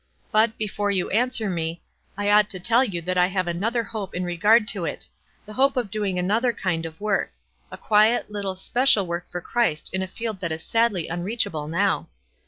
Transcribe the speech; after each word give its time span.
But, 0.31 0.57
before 0.57 0.89
you 0.89 1.11
answer 1.11 1.47
me, 1.47 1.83
I 2.17 2.27
ought 2.31 2.49
to 2.49 2.59
tell 2.59 2.83
you 2.83 3.03
that 3.03 3.19
I 3.19 3.27
have 3.27 3.45
another 3.45 3.83
hope 3.83 4.15
in 4.15 4.23
regard 4.23 4.67
to 4.69 4.83
it— 4.83 5.07
the 5.45 5.53
hope 5.53 5.77
of 5.77 5.91
doing 5.91 6.17
another 6.17 6.51
kind 6.53 6.87
of 6.87 6.99
work; 6.99 7.31
a 7.69 7.77
quiet, 7.77 8.31
little 8.31 8.55
special 8.55 9.05
work 9.05 9.29
for 9.29 9.41
Christ 9.41 9.93
in 9.93 10.01
a 10.01 10.07
field 10.07 10.39
that 10.39 10.51
is 10.51 10.63
sadly 10.63 11.07
unreachable 11.07 11.67
now." 11.67 12.07